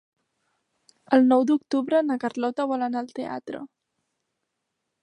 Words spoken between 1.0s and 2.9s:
El nou d'octubre na Carlota vol